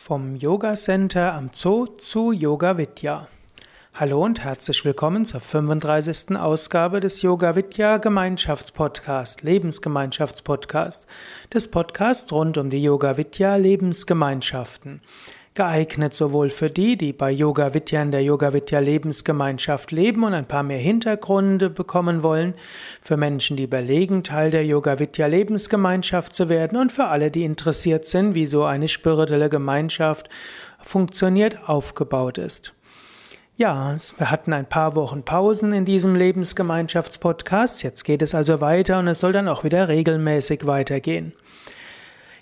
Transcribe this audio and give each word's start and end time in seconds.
Vom 0.00 0.36
Yoga 0.36 0.74
Center 0.74 1.34
am 1.34 1.50
Zoo 1.52 1.86
zu 1.86 2.30
Yoga 2.30 2.78
Vidya. 2.78 3.26
Hallo 3.92 4.24
und 4.24 4.42
herzlich 4.44 4.84
willkommen 4.84 5.26
zur 5.26 5.40
35. 5.40 6.36
Ausgabe 6.36 7.00
des 7.00 7.20
Yoga 7.20 7.56
Vidya 7.56 7.98
Gemeinschaftspodcast, 7.98 9.42
Lebensgemeinschaftspodcast, 9.42 11.08
des 11.52 11.68
Podcasts 11.68 12.32
rund 12.32 12.56
um 12.58 12.70
die 12.70 12.82
Yoga 12.82 13.16
Vidya 13.16 13.56
Lebensgemeinschaften 13.56 15.02
geeignet 15.58 16.14
sowohl 16.14 16.50
für 16.50 16.70
die, 16.70 16.96
die 16.96 17.12
bei 17.12 17.32
Yoga 17.32 17.74
Vidya 17.74 18.00
in 18.00 18.12
der 18.12 18.22
Yoga 18.22 18.52
Vidya 18.52 18.78
Lebensgemeinschaft 18.78 19.90
leben 19.90 20.22
und 20.22 20.32
ein 20.32 20.46
paar 20.46 20.62
mehr 20.62 20.78
Hintergründe 20.78 21.68
bekommen 21.68 22.22
wollen, 22.22 22.54
für 23.02 23.16
Menschen, 23.16 23.56
die 23.56 23.64
überlegen, 23.64 24.22
Teil 24.22 24.52
der 24.52 24.64
Yoga 24.64 25.00
Vidya 25.00 25.26
Lebensgemeinschaft 25.26 26.32
zu 26.32 26.48
werden 26.48 26.78
und 26.78 26.92
für 26.92 27.06
alle, 27.06 27.32
die 27.32 27.42
interessiert 27.42 28.06
sind, 28.06 28.36
wie 28.36 28.46
so 28.46 28.62
eine 28.62 28.86
spirituelle 28.86 29.48
Gemeinschaft 29.48 30.28
funktioniert, 30.80 31.68
aufgebaut 31.68 32.38
ist. 32.38 32.72
Ja, 33.56 33.96
wir 34.16 34.30
hatten 34.30 34.52
ein 34.52 34.68
paar 34.68 34.94
Wochen 34.94 35.24
Pausen 35.24 35.72
in 35.72 35.84
diesem 35.84 36.14
Lebensgemeinschaftspodcast. 36.14 37.82
Jetzt 37.82 38.04
geht 38.04 38.22
es 38.22 38.32
also 38.32 38.60
weiter 38.60 39.00
und 39.00 39.08
es 39.08 39.18
soll 39.18 39.32
dann 39.32 39.48
auch 39.48 39.64
wieder 39.64 39.88
regelmäßig 39.88 40.66
weitergehen. 40.66 41.32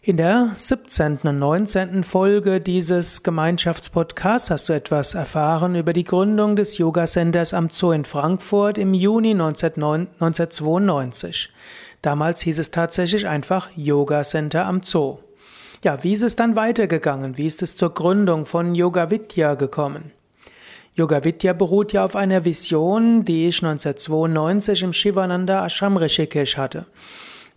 In 0.09 0.19
der 0.19 0.53
17. 0.55 1.19
und 1.25 1.41
19. 1.41 2.05
Folge 2.05 2.61
dieses 2.61 3.25
Gemeinschaftspodcasts 3.25 4.53
hast 4.53 4.69
du 4.69 4.73
etwas 4.73 5.15
erfahren 5.15 5.75
über 5.75 5.93
die 5.93 6.05
Gründung 6.05 6.55
des 6.55 6.79
Yoga 6.79 7.07
Centers 7.07 7.53
am 7.53 7.71
Zoo 7.71 7.91
in 7.91 8.05
Frankfurt 8.05 8.79
im 8.79 8.95
Juni 8.95 9.33
1992. 9.33 11.51
Damals 12.03 12.41
hieß 12.43 12.61
es 12.61 12.71
tatsächlich 12.71 13.27
einfach 13.27 13.69
Yoga 13.75 14.23
Center 14.23 14.67
am 14.67 14.85
Zoo. 14.85 15.19
Ja, 15.83 16.05
wie 16.05 16.13
ist 16.13 16.23
es 16.23 16.37
dann 16.37 16.55
weitergegangen? 16.55 17.37
Wie 17.37 17.47
ist 17.47 17.63
es 17.63 17.75
zur 17.75 17.93
Gründung 17.93 18.47
von 18.47 18.77
Yoga 18.77 19.11
Vidya 19.11 19.57
gekommen? 19.57 20.13
Yoga 20.95 21.25
Vidya 21.25 21.53
beruht 21.53 21.93
ja 21.93 22.05
auf 22.05 22.15
einer 22.15 22.45
Vision, 22.45 23.25
die 23.25 23.49
ich 23.49 23.61
1992 23.61 24.85
im 24.85 24.93
Shivananda 24.93 25.67
Ashram 25.67 25.97
Rishikesh 25.97 26.57
hatte. 26.57 26.87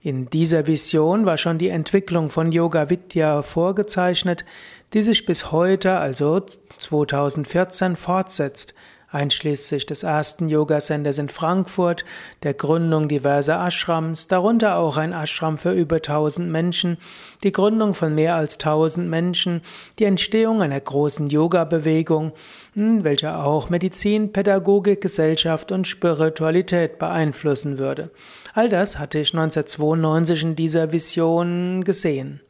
In 0.02 0.30
dieser 0.30 0.66
Vision 0.66 1.26
war 1.26 1.38
schon 1.38 1.58
die 1.58 1.68
Entwicklung 1.68 2.30
von 2.30 2.54
Yoga 2.54 2.90
Vidya 2.90 3.42
vorgezeichnet, 3.42 4.46
die 4.94 5.02
sich 5.02 5.26
bis 5.26 5.52
heute, 5.52 5.98
also 5.98 6.40
2014, 6.40 7.98
fortsetzt 7.98 8.74
einschließlich 9.12 9.86
des 9.86 10.04
ersten 10.04 10.50
Yoga-Centers 10.50 11.18
in 11.18 11.30
Frankfurt, 11.30 12.06
der 12.44 12.54
Gründung 12.54 13.08
diverser 13.08 13.66
Ashrams, 13.66 14.28
darunter 14.28 14.78
auch 14.78 14.98
ein 14.98 15.14
Ashram 15.14 15.58
für 15.58 15.72
über 15.72 15.98
1000 15.98 16.50
Menschen, 16.50 16.98
die 17.44 17.52
Gründung 17.52 17.94
von 17.94 18.14
mehr 18.14 18.36
als 18.36 18.56
1000 18.56 19.10
Menschen, 19.10 19.62
die 19.98 20.06
Entstehung 20.06 20.62
einer 20.62 20.80
großen 20.80 21.30
Yoga-Bewegung, 21.30 22.34
hm, 22.76 23.04
welche 23.04 23.36
auch 23.36 23.70
Medizin, 23.70 24.32
Pädagogik, 24.32 25.02
Gesellschaft 25.02 25.72
und 25.72 25.88
Spiritualität 25.88 27.00
beeinflussen 27.00 27.80
würde. 27.80 28.12
All 28.54 28.70
das 28.70 29.00
hatte 29.00 29.20
ich 29.20 29.34
1992 29.34 30.44
in 30.44 30.56
dieser 30.56 30.92
Vision 30.92 31.84
gesehen. 31.84 32.42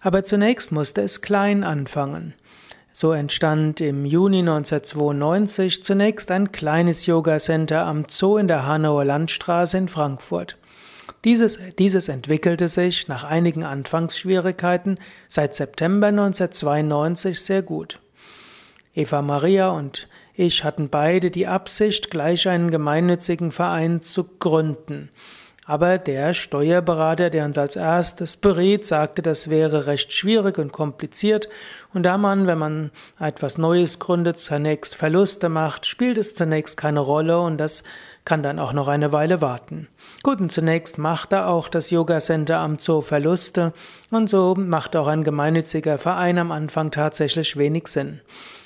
Aber 0.00 0.24
zunächst 0.24 0.70
musste 0.70 1.00
es 1.00 1.22
klein 1.22 1.64
anfangen. 1.64 2.34
So 3.00 3.12
entstand 3.12 3.80
im 3.80 4.04
Juni 4.04 4.40
1992 4.40 5.84
zunächst 5.84 6.32
ein 6.32 6.50
kleines 6.50 7.06
Yoga-Center 7.06 7.86
am 7.86 8.06
Zoo 8.08 8.38
in 8.38 8.48
der 8.48 8.66
Hanauer 8.66 9.04
Landstraße 9.04 9.78
in 9.78 9.86
Frankfurt. 9.86 10.56
Dieses, 11.24 11.60
dieses 11.78 12.08
entwickelte 12.08 12.68
sich 12.68 13.06
nach 13.06 13.22
einigen 13.22 13.62
Anfangsschwierigkeiten 13.62 14.98
seit 15.28 15.54
September 15.54 16.08
1992 16.08 17.40
sehr 17.40 17.62
gut. 17.62 18.00
Eva 18.96 19.22
Maria 19.22 19.68
und 19.68 20.08
ich 20.34 20.64
hatten 20.64 20.88
beide 20.88 21.30
die 21.30 21.46
Absicht, 21.46 22.10
gleich 22.10 22.48
einen 22.48 22.72
gemeinnützigen 22.72 23.52
Verein 23.52 24.02
zu 24.02 24.24
gründen. 24.24 25.10
Aber 25.68 25.98
der 25.98 26.32
Steuerberater, 26.32 27.28
der 27.28 27.44
uns 27.44 27.58
als 27.58 27.76
erstes 27.76 28.38
berät, 28.38 28.86
sagte, 28.86 29.20
das 29.20 29.50
wäre 29.50 29.84
recht 29.84 30.14
schwierig 30.14 30.56
und 30.56 30.72
kompliziert. 30.72 31.50
Und 31.92 32.04
da 32.04 32.16
man, 32.16 32.46
wenn 32.46 32.56
man 32.56 32.90
etwas 33.20 33.58
Neues 33.58 33.98
gründet, 33.98 34.38
zunächst 34.38 34.94
Verluste 34.94 35.50
macht, 35.50 35.84
spielt 35.84 36.16
es 36.16 36.34
zunächst 36.34 36.78
keine 36.78 37.00
Rolle 37.00 37.38
und 37.38 37.58
das 37.58 37.84
kann 38.24 38.42
dann 38.42 38.58
auch 38.58 38.72
noch 38.72 38.88
eine 38.88 39.12
Weile 39.12 39.42
warten. 39.42 39.88
Gut, 40.22 40.40
und 40.40 40.50
zunächst 40.50 40.96
machte 40.96 41.44
auch 41.44 41.68
das 41.68 41.90
Yoga 41.90 42.18
Center 42.18 42.60
am 42.60 42.78
Zoo 42.78 43.02
Verluste 43.02 43.74
und 44.10 44.30
so 44.30 44.54
macht 44.56 44.96
auch 44.96 45.06
ein 45.06 45.22
gemeinnütziger 45.22 45.98
Verein 45.98 46.38
am 46.38 46.50
Anfang 46.50 46.92
tatsächlich 46.92 47.58
wenig 47.58 47.88
Sinn. 47.88 48.22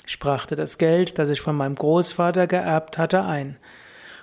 Ich 0.07 0.19
brachte 0.19 0.55
das 0.55 0.77
Geld, 0.77 1.19
das 1.19 1.29
ich 1.29 1.41
von 1.41 1.57
meinem 1.57 1.75
Großvater 1.75 2.47
geerbt 2.47 2.97
hatte, 2.97 3.25
ein. 3.25 3.57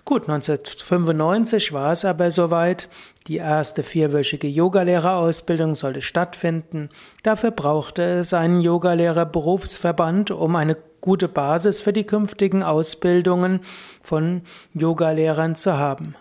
Gut, 0.05 0.28
1995 0.28 1.72
war 1.72 1.93
es 1.93 2.05
aber 2.05 2.31
soweit. 2.31 2.88
Die 3.27 3.37
erste 3.37 3.83
vierwöchige 3.83 4.49
Yogalehrerausbildung 4.49 5.75
sollte 5.77 6.00
stattfinden. 6.03 6.88
Dafür 7.22 7.50
brauchte 7.50 8.03
es 8.03 8.33
einen 8.34 8.60
Yogalehrerberufsverband, 8.60 10.31
um 10.31 10.56
eine 10.56 10.77
gute 11.00 11.28
Basis 11.28 11.81
für 11.81 11.93
die 11.93 12.05
künftigen 12.05 12.62
Ausbildungen 12.62 13.60
von 14.03 14.43
Yogalehrern 14.75 15.55
zu 15.55 15.78
haben. 15.78 16.15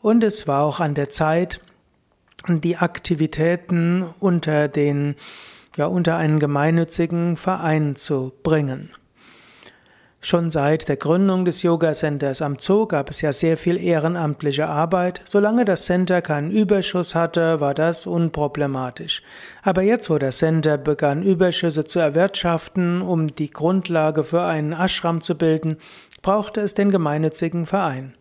Und 0.00 0.22
es 0.22 0.46
war 0.46 0.64
auch 0.64 0.80
an 0.80 0.94
der 0.94 1.08
Zeit, 1.08 1.60
die 2.48 2.76
Aktivitäten 2.76 4.04
unter 4.20 4.68
den, 4.68 5.16
ja, 5.76 5.86
unter 5.86 6.16
einen 6.16 6.40
gemeinnützigen 6.40 7.36
Verein 7.36 7.96
zu 7.96 8.32
bringen. 8.42 8.90
Schon 10.26 10.48
seit 10.48 10.88
der 10.88 10.96
Gründung 10.96 11.44
des 11.44 11.62
Yoga 11.62 11.92
Centers 11.92 12.40
am 12.40 12.56
Zoo 12.58 12.86
gab 12.86 13.10
es 13.10 13.20
ja 13.20 13.34
sehr 13.34 13.58
viel 13.58 13.76
ehrenamtliche 13.76 14.66
Arbeit. 14.66 15.20
Solange 15.26 15.66
das 15.66 15.84
Center 15.84 16.22
keinen 16.22 16.50
Überschuss 16.50 17.14
hatte, 17.14 17.60
war 17.60 17.74
das 17.74 18.06
unproblematisch. 18.06 19.22
Aber 19.62 19.82
jetzt, 19.82 20.08
wo 20.08 20.16
das 20.16 20.38
Center 20.38 20.78
begann, 20.78 21.22
Überschüsse 21.22 21.84
zu 21.84 21.98
erwirtschaften, 21.98 23.02
um 23.02 23.34
die 23.36 23.50
Grundlage 23.50 24.24
für 24.24 24.40
einen 24.44 24.72
Ashram 24.72 25.20
zu 25.20 25.36
bilden, 25.36 25.76
brauchte 26.22 26.62
es 26.62 26.72
den 26.72 26.90
gemeinnützigen 26.90 27.66
Verein. 27.66 28.14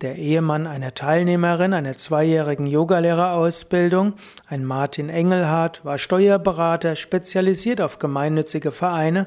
Der 0.00 0.16
Ehemann 0.16 0.66
einer 0.66 0.94
Teilnehmerin 0.94 1.74
einer 1.74 1.94
zweijährigen 1.94 2.66
Yogalehrerausbildung, 2.66 4.14
ein 4.46 4.64
Martin 4.64 5.10
Engelhardt, 5.10 5.84
war 5.84 5.98
Steuerberater, 5.98 6.96
spezialisiert 6.96 7.82
auf 7.82 7.98
gemeinnützige 7.98 8.72
Vereine 8.72 9.26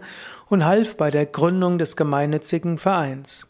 und 0.50 0.66
half 0.66 0.98
bei 0.98 1.12
der 1.12 1.28
Gründung 1.28 1.78
des 1.78 1.96
gemeinnützigen 1.96 2.80
Vereins. 2.80 3.48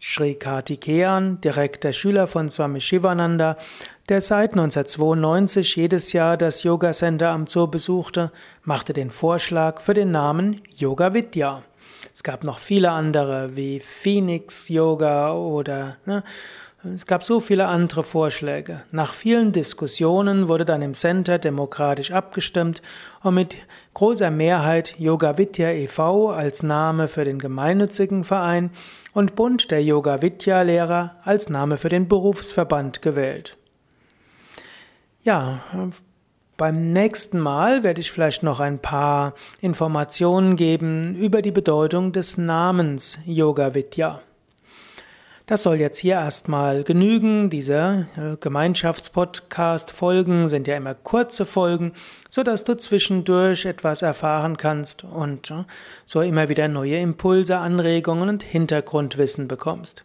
Sri 0.00 0.36
Kartikeyan, 0.36 1.38
direkter 1.42 1.92
Schüler 1.92 2.26
von 2.26 2.48
Swami 2.48 2.80
Shivananda, 2.80 3.58
der 4.08 4.22
seit 4.22 4.52
1992 4.52 5.76
jedes 5.76 6.14
Jahr 6.14 6.38
das 6.38 6.62
Yoga 6.62 6.92
Center 6.92 7.28
am 7.28 7.46
Zoo 7.46 7.66
besuchte, 7.66 8.32
machte 8.62 8.94
den 8.94 9.10
Vorschlag 9.10 9.82
für 9.82 9.92
den 9.92 10.12
Namen 10.12 10.62
Yoga 10.74 11.12
Vidya. 11.12 11.62
Es 12.14 12.22
gab 12.22 12.44
noch 12.44 12.60
viele 12.60 12.92
andere 12.92 13.56
wie 13.56 13.80
Phoenix 13.80 14.68
Yoga 14.68 15.32
oder 15.32 15.96
ne, 16.06 16.22
es 16.94 17.06
gab 17.06 17.24
so 17.24 17.40
viele 17.40 17.66
andere 17.66 18.04
Vorschläge. 18.04 18.82
Nach 18.92 19.14
vielen 19.14 19.52
Diskussionen 19.52 20.48
wurde 20.48 20.64
dann 20.64 20.82
im 20.82 20.94
Center 20.94 21.38
demokratisch 21.38 22.12
abgestimmt 22.12 22.82
und 23.22 23.34
mit 23.34 23.56
großer 23.94 24.30
Mehrheit 24.30 24.94
Yoga 24.98 25.38
Vidya 25.38 25.70
e.V. 25.70 26.30
als 26.30 26.62
Name 26.62 27.08
für 27.08 27.24
den 27.24 27.38
gemeinnützigen 27.38 28.22
Verein 28.22 28.70
und 29.12 29.34
Bund 29.34 29.70
der 29.70 29.82
Yoga 29.82 30.20
Vidya 30.20 30.62
Lehrer 30.62 31.16
als 31.24 31.48
Name 31.48 31.78
für 31.78 31.88
den 31.88 32.06
Berufsverband 32.06 33.00
gewählt. 33.02 33.56
Ja, 35.22 35.60
beim 36.56 36.92
nächsten 36.92 37.40
Mal 37.40 37.82
werde 37.82 38.00
ich 38.00 38.12
vielleicht 38.12 38.42
noch 38.42 38.60
ein 38.60 38.78
paar 38.78 39.34
Informationen 39.60 40.56
geben 40.56 41.14
über 41.16 41.42
die 41.42 41.50
Bedeutung 41.50 42.12
des 42.12 42.38
Namens 42.38 43.18
Yoga 43.26 43.74
Vidya. 43.74 44.20
Das 45.46 45.62
soll 45.62 45.78
jetzt 45.78 45.98
hier 45.98 46.14
erstmal 46.14 46.84
genügen. 46.84 47.50
Diese 47.50 48.08
äh, 48.16 48.38
Gemeinschaftspodcast-Folgen 48.40 50.48
sind 50.48 50.66
ja 50.66 50.74
immer 50.74 50.94
kurze 50.94 51.44
Folgen, 51.44 51.92
so 52.30 52.42
dass 52.42 52.64
du 52.64 52.78
zwischendurch 52.78 53.66
etwas 53.66 54.00
erfahren 54.00 54.56
kannst 54.56 55.04
und 55.04 55.50
äh, 55.50 55.64
so 56.06 56.22
immer 56.22 56.48
wieder 56.48 56.66
neue 56.68 56.98
Impulse, 56.98 57.58
Anregungen 57.58 58.30
und 58.30 58.42
Hintergrundwissen 58.42 59.46
bekommst. 59.46 60.04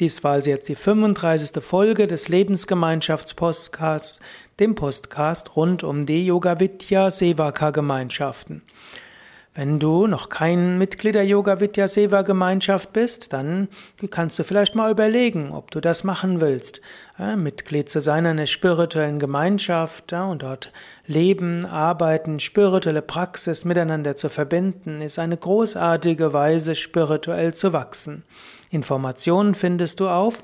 Dies 0.00 0.22
war 0.22 0.32
also 0.32 0.50
jetzt 0.50 0.68
die 0.68 0.74
35. 0.74 1.62
Folge 1.62 2.06
des 2.06 2.28
Lebensgemeinschaftspodcasts 2.28 4.20
dem 4.60 4.76
Podcast 4.76 5.56
rund 5.56 5.82
um 5.82 6.06
die 6.06 6.26
Yoga 6.26 6.60
Vidya 6.60 7.10
Sevaka 7.10 7.70
Gemeinschaften. 7.70 8.62
Wenn 9.56 9.78
du 9.78 10.08
noch 10.08 10.30
kein 10.30 10.78
Mitglied 10.78 11.14
der 11.14 11.26
Yoga 11.26 11.60
Vidya 11.60 11.86
Seva 11.86 12.22
Gemeinschaft 12.22 12.92
bist, 12.92 13.32
dann 13.32 13.68
kannst 14.10 14.36
du 14.36 14.42
vielleicht 14.42 14.74
mal 14.74 14.90
überlegen, 14.90 15.52
ob 15.52 15.70
du 15.70 15.80
das 15.80 16.02
machen 16.02 16.40
willst. 16.40 16.80
Ja, 17.20 17.36
Mitglied 17.36 17.88
zu 17.88 18.00
sein 18.00 18.26
einer 18.26 18.48
spirituellen 18.48 19.20
Gemeinschaft 19.20 20.12
und 20.12 20.42
dort 20.42 20.72
leben, 21.06 21.64
arbeiten, 21.66 22.40
spirituelle 22.40 23.02
Praxis 23.02 23.64
miteinander 23.64 24.16
zu 24.16 24.28
verbinden, 24.28 25.00
ist 25.00 25.20
eine 25.20 25.36
großartige 25.36 26.32
Weise, 26.32 26.74
spirituell 26.74 27.54
zu 27.54 27.72
wachsen. 27.72 28.24
Informationen 28.70 29.54
findest 29.54 30.00
du 30.00 30.08
auf 30.08 30.38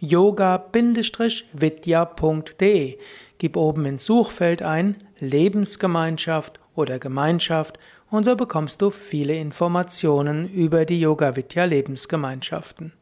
www.yoga-vidya.de. 0.00 2.98
Gib 3.38 3.56
oben 3.56 3.84
ins 3.84 4.04
Suchfeld 4.04 4.62
ein 4.62 4.96
Lebensgemeinschaft 5.20 6.58
oder 6.74 6.98
Gemeinschaft 6.98 7.78
und 8.10 8.24
so 8.24 8.34
bekommst 8.36 8.82
du 8.82 8.90
viele 8.90 9.34
Informationen 9.34 10.48
über 10.48 10.84
die 10.84 11.00
Yoga 11.00 11.36
Vidya 11.36 11.64
Lebensgemeinschaften. 11.64 12.92